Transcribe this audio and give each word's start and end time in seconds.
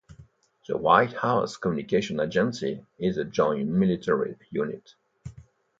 The 0.67 0.75
White 0.77 1.13
House 1.13 1.57
Communications 1.57 2.19
Agency 2.19 2.83
is 2.97 3.19
a 3.19 3.23
joint 3.23 3.67
military 3.69 4.35
unit. 4.49 4.95